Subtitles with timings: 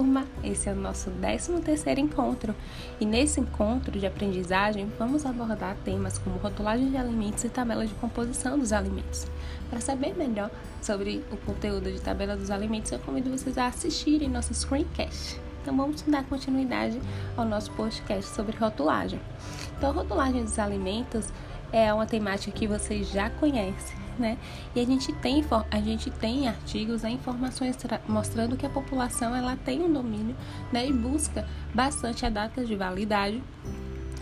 [0.00, 0.24] turma!
[0.42, 2.54] Esse é o nosso 13º encontro
[2.98, 7.92] e nesse encontro de aprendizagem vamos abordar temas como rotulagem de alimentos e tabela de
[7.94, 9.26] composição dos alimentos.
[9.68, 14.30] Para saber melhor sobre o conteúdo de tabela dos alimentos, eu convido vocês a assistirem
[14.30, 15.38] nosso screencast.
[15.60, 16.98] Então vamos dar continuidade
[17.36, 19.20] ao nosso podcast sobre rotulagem.
[19.76, 21.28] Então, rotulagem dos alimentos
[21.70, 24.38] é uma temática que vocês já conhecem, né?
[24.74, 29.56] E a gente tem, a gente tem artigos, né, informações mostrando que a população ela
[29.56, 30.36] tem um domínio
[30.72, 33.42] né, e busca bastante a data de validade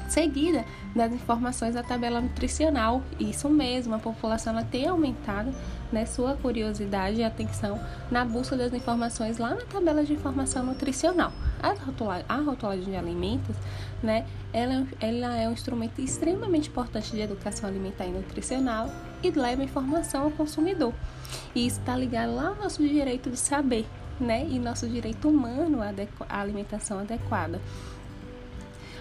[0.08, 3.02] seguida das informações da tabela nutricional.
[3.20, 5.52] Isso mesmo, a população ela tem aumentado
[5.92, 7.78] né, sua curiosidade e atenção
[8.10, 11.32] na busca das informações lá na tabela de informação nutricional.
[11.62, 13.56] A rotulagem, a rotulagem de alimentos,
[14.02, 18.90] né, ela, ela é um instrumento extremamente importante de educação alimentar e nutricional
[19.22, 20.94] e leva informação ao consumidor.
[21.54, 23.86] E isso está ligado lá ao nosso direito de saber,
[24.20, 27.60] né, e nosso direito humano à alimentação adequada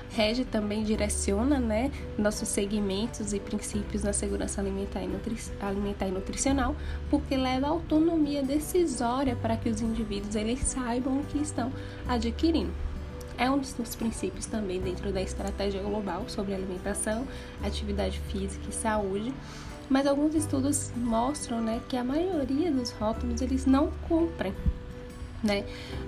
[0.09, 6.11] rege também direciona né, nossos segmentos e princípios na segurança alimentar e, nutri alimentar e
[6.11, 6.75] nutricional,
[7.09, 11.71] porque leva autonomia decisória para que os indivíduos eles saibam o que estão
[12.07, 12.71] adquirindo.
[13.37, 17.27] É um dos princípios também dentro da estratégia global sobre alimentação,
[17.63, 19.31] atividade física e saúde.
[19.89, 24.53] Mas alguns estudos mostram né, que a maioria dos rótulos eles não cumprem
[25.43, 25.63] né,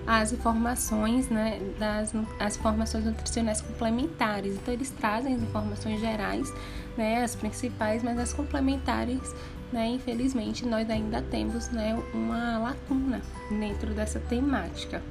[0.08, 4.56] as informações, né, das as informações nutricionais complementares.
[4.56, 6.52] Então eles trazem as informações gerais,
[6.98, 9.34] né, as principais, mas as complementares,
[9.72, 15.02] né, infelizmente nós ainda temos, né, uma lacuna dentro dessa temática.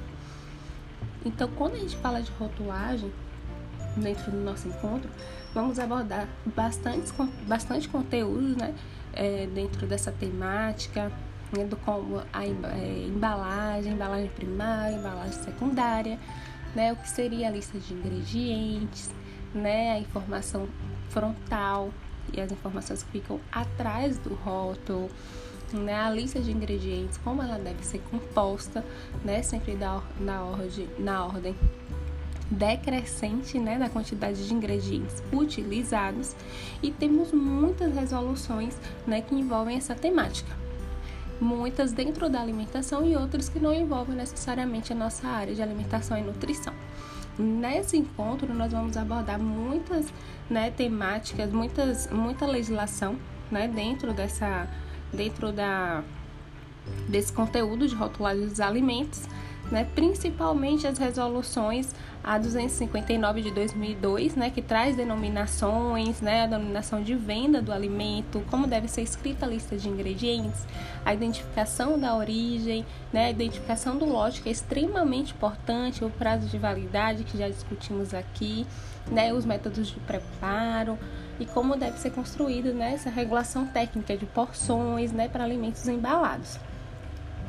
[1.25, 3.11] Então, quando a gente fala de rotulagem
[3.97, 5.09] dentro do nosso encontro,
[5.53, 7.11] vamos abordar bastante,
[7.45, 8.73] bastante conteúdo, né,
[9.13, 11.11] é, dentro dessa temática
[11.55, 16.19] né, do como a é, embalagem, embalagem primária, embalagem secundária,
[16.75, 19.09] né, o que seria a lista de ingredientes,
[19.53, 20.67] né, a informação
[21.09, 21.89] frontal
[22.31, 25.09] e as informações que ficam atrás do rótulo,
[25.73, 28.83] né, a lista de ingredientes, como ela deve ser composta,
[29.23, 31.55] né, sempre da, na, ordem, na ordem
[32.51, 36.35] decrescente né, da quantidade de ingredientes utilizados.
[36.81, 40.68] E temos muitas resoluções né, que envolvem essa temática
[41.39, 46.17] muitas dentro da alimentação e outras que não envolvem necessariamente a nossa área de alimentação
[46.17, 46.73] e nutrição.
[47.37, 50.11] Nesse encontro, nós vamos abordar muitas
[50.49, 53.15] né, temáticas, muitas, muita legislação
[53.49, 54.67] né, dentro, dessa,
[55.13, 56.03] dentro da,
[57.07, 59.27] desse conteúdo de rotulagem dos alimentos
[59.71, 61.93] né, principalmente as resoluções
[62.23, 68.43] a 259 de 2002, né, que traz denominações, né, a denominação de venda do alimento,
[68.49, 70.65] como deve ser escrita a lista de ingredientes,
[71.05, 76.47] a identificação da origem, né, a identificação do lote, que é extremamente importante, o prazo
[76.47, 78.67] de validade, que já discutimos aqui,
[79.09, 80.97] né, os métodos de preparo
[81.39, 86.59] e como deve ser construída né, essa regulação técnica de porções né, para alimentos embalados.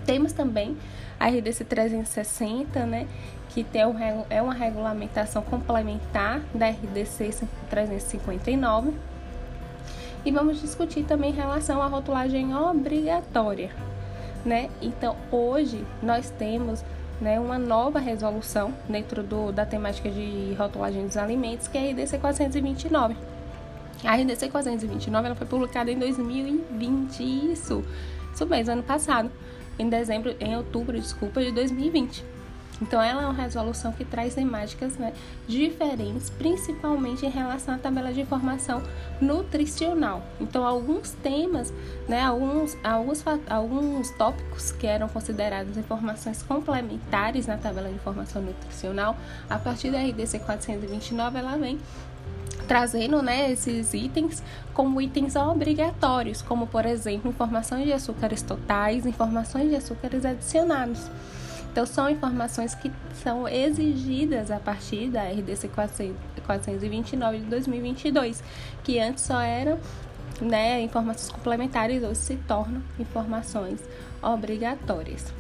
[0.05, 0.77] Temos também
[1.19, 3.07] a RDC 360, né,
[3.51, 3.95] que tem um,
[4.31, 8.93] é uma regulamentação complementar da RDC 359.
[10.25, 13.71] E vamos discutir também em relação à rotulagem obrigatória,
[14.45, 14.69] né?
[14.81, 16.85] Então, hoje nós temos
[17.21, 21.93] né, uma nova resolução dentro do, da temática de rotulagem dos alimentos, que é a
[21.93, 23.17] RDC 429.
[24.05, 27.85] A RDC 429 ela foi publicada em 2020, isso,
[28.33, 29.31] isso mesmo, ano passado
[29.81, 32.25] em dezembro, em outubro, desculpa, de 2020.
[32.83, 35.13] Então, ela é uma resolução que traz temáticas né,
[35.47, 38.83] diferentes, principalmente em relação à tabela de informação
[39.21, 40.23] nutricional.
[40.41, 41.73] Então, alguns temas,
[42.09, 49.15] né, alguns, alguns, alguns tópicos que eram considerados informações complementares na tabela de informação nutricional,
[49.49, 51.79] a partir da RDC 429, ela vem
[52.71, 59.71] trazendo né, esses itens como itens obrigatórios, como por exemplo informações de açúcares totais, informações
[59.71, 61.11] de açúcares adicionados.
[61.73, 62.93] Então, são informações que
[63.25, 65.69] são exigidas a partir da RDC
[66.47, 68.41] 429 de 2022,
[68.85, 69.77] que antes só eram
[70.41, 73.81] né, informações complementares, hoje se tornam informações
[74.23, 75.40] obrigatórias.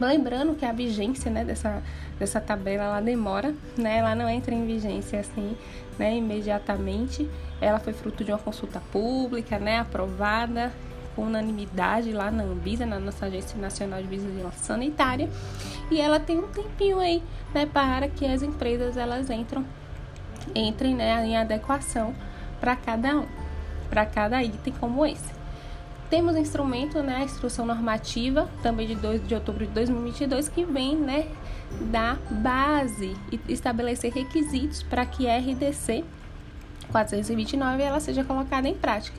[0.00, 1.82] Lembrando que a vigência né, dessa,
[2.18, 5.54] dessa tabela ela demora, né, ela não entra em vigência assim
[5.98, 7.28] né, imediatamente.
[7.60, 10.72] Ela foi fruto de uma consulta pública, né, aprovada
[11.14, 15.28] com unanimidade lá na Anvisa, na nossa Agência Nacional de Vigilância Sanitária.
[15.90, 19.64] E ela tem um tempinho aí né, para que as empresas elas entram,
[20.54, 22.14] entrem né, em adequação
[22.58, 23.26] para cada um,
[23.90, 25.39] para cada item como esse.
[26.10, 30.96] Temos instrumento, né, a instrução normativa, também de 2 de outubro de 2022, que vem,
[30.96, 31.28] né,
[31.80, 36.04] da base e estabelecer requisitos para que a RDC
[36.90, 39.16] 429 ela seja colocada em prática.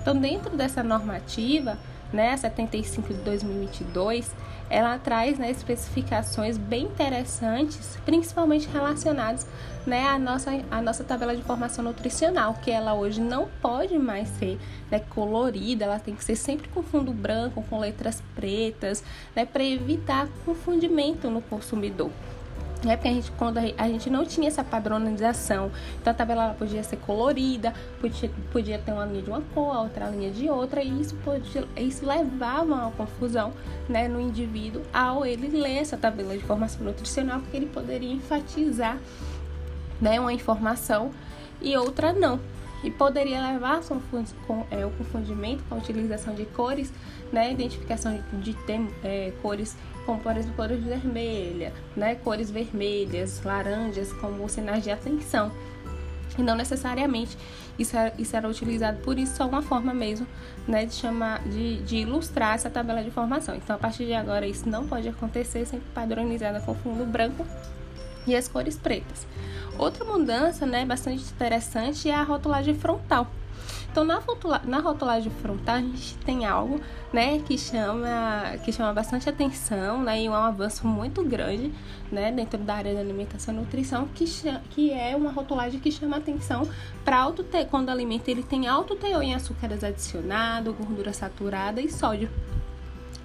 [0.00, 1.78] Então, dentro dessa normativa,
[2.12, 4.30] né, 75 de 2022,
[4.68, 9.46] ela traz né, especificações bem interessantes, principalmente relacionadas
[9.86, 14.28] né, à, nossa, à nossa tabela de formação nutricional, que ela hoje não pode mais
[14.38, 14.58] ser
[14.90, 19.02] né, colorida, ela tem que ser sempre com fundo branco, com letras pretas,
[19.34, 22.10] né, para evitar confundimento no consumidor
[22.84, 22.96] né?
[22.96, 25.70] Porque a gente, quando a gente não tinha essa padronização,
[26.00, 30.08] então a tabela podia ser colorida, podia, podia ter uma linha de uma cor, outra
[30.08, 33.52] linha de outra, e isso, podia, isso levava a uma confusão
[33.88, 38.98] né, no indivíduo ao ele ler essa tabela de formação nutricional, porque ele poderia enfatizar
[40.00, 41.10] né, uma informação
[41.60, 42.40] e outra não.
[42.82, 43.80] E poderia levar
[44.46, 46.92] com, é, o confundimento com a utilização de cores,
[47.32, 48.56] né, identificação de, de
[49.04, 55.50] é, cores como por exemplo cores vermelha, né, cores vermelhas, laranjas como sinais de atenção.
[56.38, 57.36] E não necessariamente
[57.78, 60.26] isso era, isso era utilizado por isso, só uma forma mesmo
[60.66, 63.54] né, de, chamar, de, de ilustrar essa tabela de formação.
[63.54, 67.46] Então, a partir de agora, isso não pode acontecer sempre padronizada com fundo branco
[68.26, 69.26] e as cores pretas.
[69.78, 73.30] Outra mudança né, bastante interessante é a rotulagem frontal.
[73.92, 76.80] Então, na, rotula, na rotulagem frontal, a gente tem algo
[77.12, 81.70] né, que, chama, que chama bastante atenção né, e um avanço muito grande
[82.10, 84.24] né, dentro da área da alimentação e nutrição, que,
[84.70, 86.66] que é uma rotulagem que chama atenção
[87.04, 91.78] para alto te, quando o alimento ele tem alto teor em açúcares adicionados, gordura saturada
[91.78, 92.30] e sódio.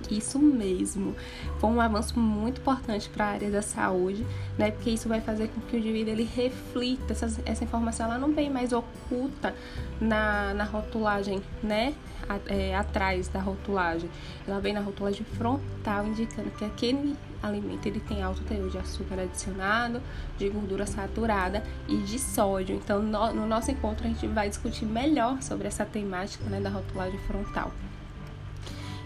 [0.09, 1.15] Isso mesmo.
[1.59, 4.25] Foi um avanço muito importante para a área da saúde,
[4.57, 4.71] né?
[4.71, 8.33] Porque isso vai fazer com que o indivíduo ele reflita essa, essa informação, ela não
[8.33, 9.53] vem mais oculta
[9.99, 11.93] na, na rotulagem, né?
[12.27, 14.09] A, é, atrás da rotulagem.
[14.47, 19.19] Ela vem na rotulagem frontal, indicando que aquele alimento ele tem alto teor de açúcar
[19.19, 20.01] adicionado,
[20.37, 22.75] de gordura saturada e de sódio.
[22.75, 26.69] Então, no, no nosso encontro a gente vai discutir melhor sobre essa temática né, da
[26.69, 27.71] rotulagem frontal.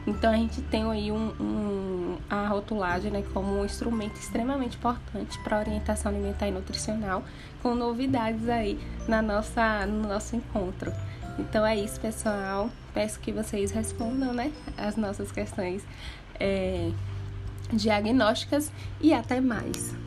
[0.06, 5.38] Então a gente tem aí um, um, a rotulagem né, como um instrumento extremamente importante
[5.44, 7.24] para orientação alimentar e nutricional,
[7.62, 10.92] com novidades aí na nossa, no nosso encontro.
[11.38, 12.70] Então é isso, pessoal.
[12.94, 15.84] Peço que vocês respondam né, as nossas questões
[16.40, 16.92] é,
[17.72, 20.01] diagnósticas e até mais.